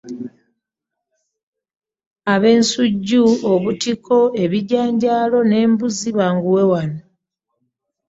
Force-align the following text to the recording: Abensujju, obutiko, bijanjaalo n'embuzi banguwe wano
Abensujju, 2.33 3.23
obutiko, 3.51 4.17
bijanjaalo 4.51 5.39
n'embuzi 5.45 6.09
banguwe 6.17 6.63
wano 6.71 6.99